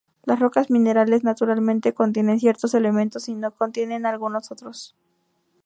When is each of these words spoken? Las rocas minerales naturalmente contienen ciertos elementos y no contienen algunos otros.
Las 0.23 0.39
rocas 0.39 0.71
minerales 0.71 1.23
naturalmente 1.23 1.93
contienen 1.93 2.39
ciertos 2.39 2.73
elementos 2.73 3.29
y 3.29 3.35
no 3.35 3.51
contienen 3.51 4.07
algunos 4.07 4.51
otros. 4.51 4.95